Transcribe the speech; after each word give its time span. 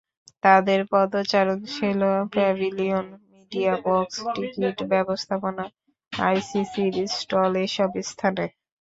তাঁদের 0.43 0.79
পদচারণ 0.91 1.59
ছিল 1.73 2.01
প্যাভিলিয়ন, 2.33 3.05
মিডিয়া 3.31 3.73
বক্স, 3.85 4.15
টিকিট 4.35 4.77
ব্যবস্থাপনা, 4.91 5.63
আইসিসির 6.13 6.95
স্টল—এসব 7.15 7.91
স্থানে। 8.03 8.45